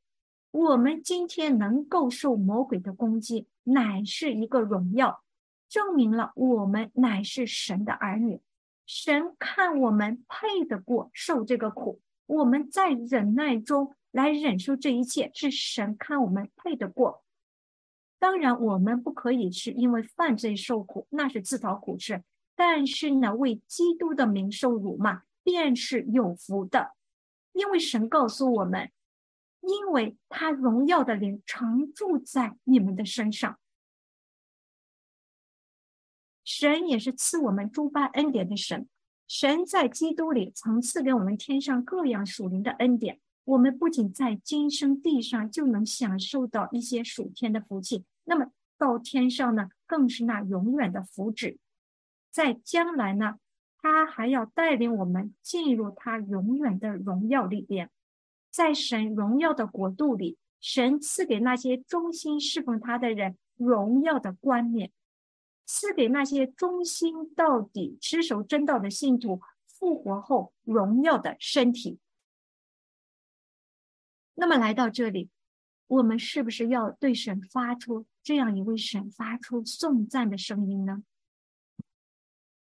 [0.51, 5.22] 我们今天能够受魔鬼的攻击，乃是一个荣耀，
[5.68, 8.40] 证明了我们乃是神的儿女。
[8.86, 13.94] 神看我们配得过受这个苦，我们在忍耐中。
[14.12, 17.24] 来忍受这一切，是神看我们配得过。
[18.18, 22.22] 当然，我们不可以是因为犯罪受苦，那是自讨苦吃。
[22.54, 26.92] 但是呢，为基督的名受辱骂，便是有福的。
[27.54, 28.90] 因为神告诉我们，
[29.62, 33.58] 因为他荣耀的灵常住在你们的身上。
[36.55, 38.86] 神也是赐我们诸般恩典的神。
[39.26, 43.18] 神在基督里曾赐给我们天上各样属灵的恩典。
[43.44, 51.57] 我们不仅在今生地上就能享受到一些属天的福气，那么到天上呢，更是那永远的福祉。
[52.30, 53.38] 在将来呢，
[53.78, 57.88] 他还要带领我们进入他永远的荣耀里边，
[58.50, 64.92] 在神荣耀的国度里，神赐给那些忠心侍奉他的人荣耀的冠冕，
[65.64, 71.98] 赐给那些忠心到底、持守真道的信徒复活后荣耀的身体。
[74.34, 75.30] 那么来到这里，
[75.86, 81.04] 我们是不是要对神发出这样一位神发出颂赞的声音呢？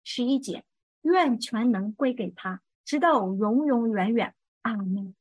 [0.03, 0.63] 十一节，
[1.01, 4.35] 愿全能归给他，直到永永远远。
[4.61, 5.15] 阿门。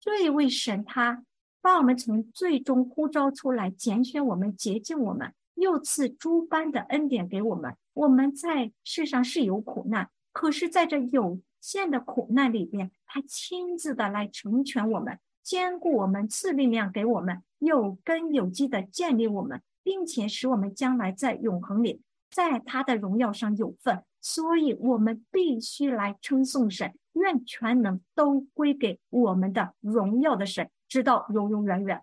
[0.00, 1.24] 这一位神，他
[1.60, 7.76] 把我们从最终呼召出来，拣选我们，洁净我们，又赐诸般的恩典给我们。
[7.92, 15.18] 我们在世上是有苦难，可是在这有限的苦难里边，他亲自的来成全我们。
[15.42, 22.00] 兼顾我们，赐力量给我们，有根有基的建立我们，并且使我们将来在永恒里，
[22.30, 24.02] 在他的荣耀上有份。
[24.22, 32.02] 所以，我们必须来称颂神，愿全能都归给我们的荣耀的神，直到永永远远。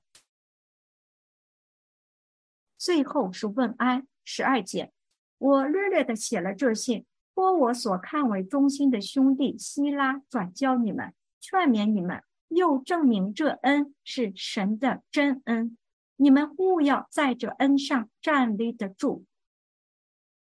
[2.82, 4.92] 最后是问安十二节，
[5.38, 7.06] 我略略的写了这信，
[7.36, 12.24] 托我所看为忠心的兄弟希拉转交你们，劝勉你们。
[12.48, 15.78] 又证明这恩是神的真恩，
[16.16, 19.26] 你们务要在这恩上站立得住。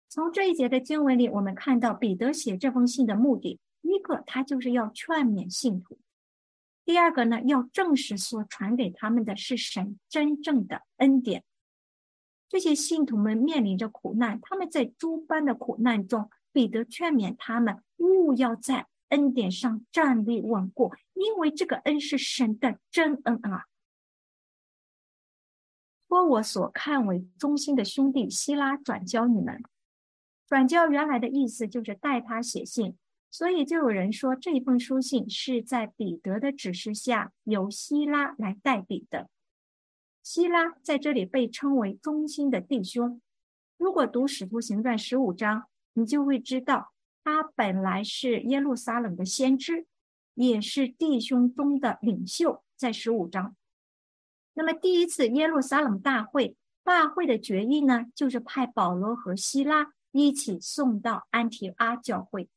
[0.08, 5.98] 从这一节的经文里，我们看到彼得写这封信的目的：一个，他就是要劝勉信徒；
[6.86, 11.44] 第二个呢，要证实所传给他们的是神真正的恩典。
[12.52, 18.88] 这些信徒们面临着苦难，他们在诸般的苦难中，彼得劝勉他们勿要在。
[19.08, 23.66] 恩典上站立稳固，因为这个恩是神的真恩啊！
[26.08, 29.62] 托我所看为忠心的兄弟希拉转交你们，
[30.48, 32.96] 转交原来的意思就是代他写信，
[33.30, 39.28] 所以就有人说这一封书信是在彼得的指示下由希拉来代笔的。
[40.22, 43.20] 希拉在这里被称为忠心的弟兄。
[43.76, 45.64] 如果读使徒行传十五章，
[45.94, 46.92] 你就会知道。
[47.24, 49.86] 他本来是耶路撒冷的先知，
[50.34, 53.54] 也是弟兄中的领袖，在十五章。
[54.54, 62.48] 那么第一次耶路撒冷大会，大会的决议呢，就是派保罗和希拉一起送到安提阿教会。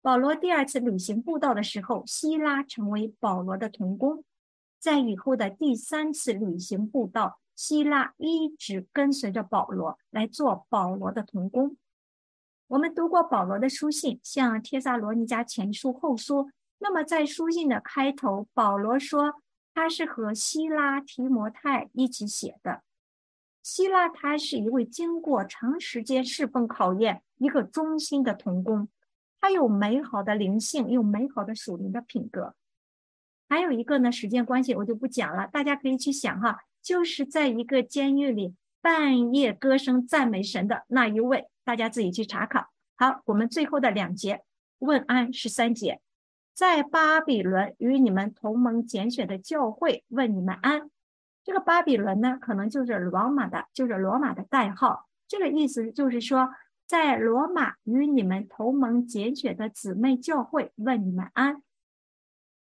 [0.00, 4.24] 保罗第二次旅行布道的时候，希拉成为保罗的同工。
[4.86, 11.76] 在以后的第三次旅行步道，希拉一直跟随着保罗来做保罗的童工。
[12.68, 16.44] 我们读过保罗的书信，像《帖撒罗尼迦前书》《后书》。
[16.78, 19.34] 那么在书信的开头，保罗说
[19.74, 22.82] 他是和希拉提摩太一起写的。
[23.64, 28.88] 希拉他是一位经过长时间侍奉考验、一个忠心的童工，
[29.40, 32.54] 他有美好的灵性，有美好的属灵的品格。
[33.48, 41.46] 还有一个呢，时间关系我就不讲了，大家可以去想哈，就是在一个监狱里半夜歌声赞美神的那一位。
[41.64, 42.68] 大家自己去查考。
[42.96, 44.42] 好，我们最后的两节
[44.78, 46.00] 问安十三节，
[46.54, 50.90] 在巴比伦与你们同盟拣选的教会问你们安。
[51.44, 55.08] 这个巴比伦呢，可能就是罗马的，就是罗马的代号。
[55.28, 56.50] 这个意思就是说，
[56.86, 61.62] 在罗马与你们同盟拣选的姊妹教会问你们安。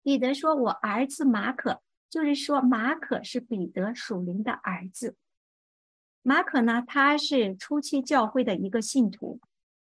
[0.03, 5.17] 彼得说：“我儿子马可，就是说马可是彼得属灵的儿子。”
[6.23, 9.41] 马可呢，他是初期教会的一个信徒。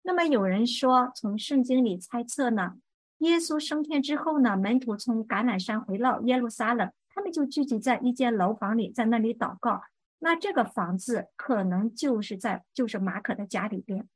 [0.03, 2.77] 那么有人说，从圣经里猜测呢，
[3.19, 9.81] 耶稣升天之后呢，门徒从橄榄山回到耶路撒冷，他们就聚集在一间楼房里，在那里祷告。
[10.19, 14.07] 那这个房子可能就是在就是马可的家里边。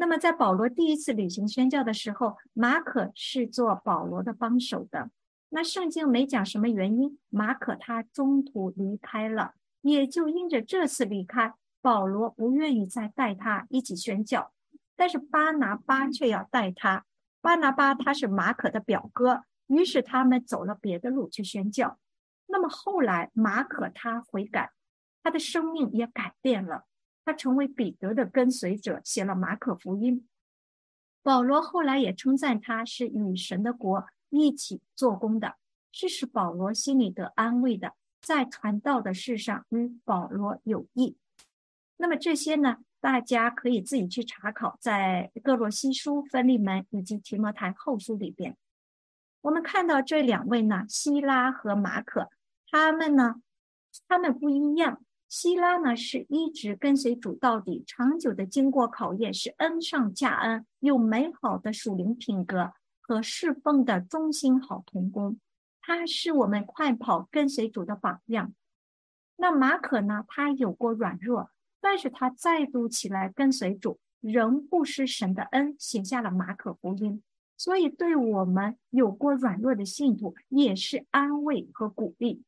[0.00, 5.10] 那么在保罗第一次旅行宣教的时候，马可是做保罗的帮手的。
[5.48, 9.54] 那圣经没讲什么原因，马可他中途离开了。
[9.80, 14.52] 也就因着这次离开，保罗不愿意再带他一起宣教，
[14.94, 17.04] 但是巴拿巴却要带他。
[17.40, 21.98] 巴拿巴他是马可的表哥，于是他们走了别的路去宣教。
[22.46, 24.70] 那么后来马可他悔改，
[25.22, 26.84] 他的生命也改变了，
[27.28, 30.26] 他成为彼得的跟随者，写了马可福音。
[31.22, 35.56] 保罗后来也称赞他是与神的国一起做工的，
[35.92, 37.92] 是使保罗心里得安慰的。
[38.22, 41.18] 在传道的事上与保罗有益。
[41.98, 48.56] 那么这些呢，大家可以自己去查考，在各罗西书、分利门以及提摩太后书里边。
[49.42, 52.30] 我们看到这两位呢，希拉和马可，
[52.70, 53.42] 他们呢，
[54.08, 55.04] 他们不一样。
[55.28, 65.38] 希拉呢是一直跟随主到底，长久的经过考验，是恩上加恩，有美好的属灵品格和侍奉的忠心好童工。
[65.80, 68.54] 他是我们快跑跟随主的榜样。
[69.36, 71.50] 那马可呢，他有过软弱，
[71.80, 77.22] 但是他再度起来跟随主，仍不失神的恩，写下了马可福音。
[77.56, 82.42] 所以，对我们有过软弱的信徒，也是安慰和鼓励。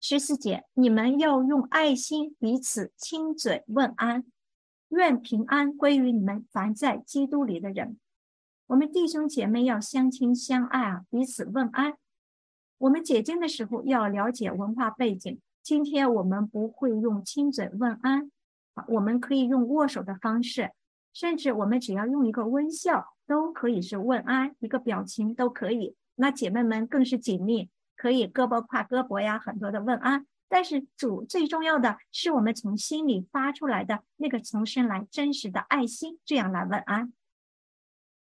[0.00, 4.24] 十四节，你们要用爱心彼此亲嘴问安，
[4.88, 7.98] 愿平安归于你们凡在基督里的人。
[8.68, 11.94] 我们弟兄姐妹要相亲相爱啊，彼此问安。
[12.78, 15.40] 我们解经的时候要了解文化背景。
[15.62, 18.30] 今天我们不会用亲嘴问安，
[18.74, 20.70] 啊，我们可以用握手的方式，
[21.12, 23.14] 甚至我们只要用一个微笑。
[23.26, 25.94] 都可以是问安，一个表情都可以。
[26.14, 27.68] 那姐妹们更是紧密，
[27.98, 30.24] 可以胳膊挎胳膊呀，很多的问安。
[30.48, 37.12] 但是主最重要的是我们从心里发出来的那个从生来真实的爱心，这样来问安。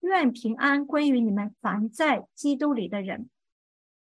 [0.01, 3.29] 愿平安归于你们凡在基督里的人。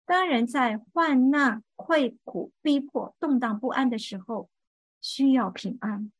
[0.05, 4.49] 当人在患难、困苦、逼迫、动荡不安的时候，
[5.01, 6.11] 需要平安。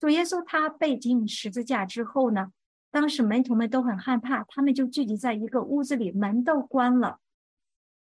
[0.00, 2.52] 主耶稣他被钉十字架之后呢？
[2.90, 7.20] 当时门徒们都很害怕，他们就聚集在一个屋子里，门都关了。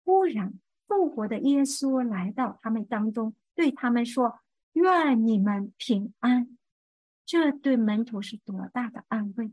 [0.06, 0.54] 忽然，
[0.88, 4.40] 复活的耶稣来到他们当中，对他们说
[4.74, 6.58] ：“愿你们平安。”
[7.26, 9.52] 这对门徒是多大的安慰！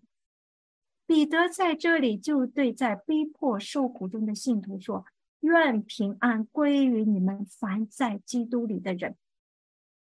[1.06, 5.06] 彼得在这里就对在逼迫受苦中的信徒说
[5.40, 9.16] ：“愿平安归于你们凡在基督里的人。”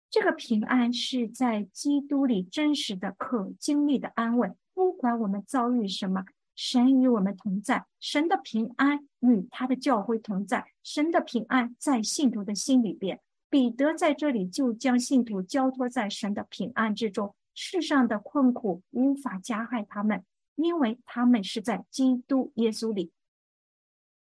[0.10, 4.52] 这个平安是在基督里真实的、可经历的安慰。
[4.74, 6.26] 不管我们遭遇什么，
[6.64, 13.20] 神与我们同在，神的平安与他的教会同在，神的平安在信徒的心里边。
[13.50, 23.12] 彼得在这里就将信徒交托在神的平安之中，世上的困苦无法加害他们，因为他们是在基督耶稣里。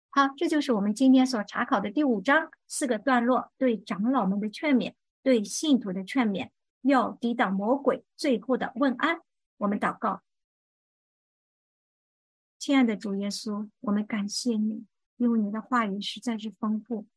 [0.09, 6.49] 好，这就是我们今天所查考的第五章四个段落，对长老们的劝勉，对信徒的劝勉，
[6.81, 9.19] 要抵挡魔鬼，最后的问安。
[9.59, 10.23] 我们祷告。
[12.61, 14.85] 亲爱的主耶稣，我们感谢你，
[15.17, 17.07] 因为你的话语实在是丰富。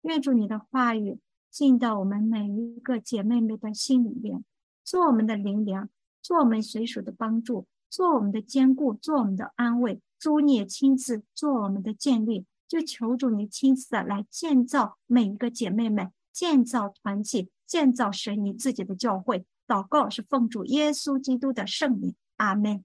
[0.00, 1.18] 愿主你的话语
[1.50, 4.42] 进到我们每一个姐妹们的心里面，
[4.82, 5.90] 做我们的灵粮，
[6.22, 10.00] 做我们随属的帮助，做我们的坚固，做我们的安慰。
[10.18, 19.44] 主你也亲自做我们的建立，就求主你亲自的来建造每一个姐妹们，建造团体，建造神你自己的教会。
[19.66, 22.82] 祷告是奉主耶稣基督的圣名，阿门。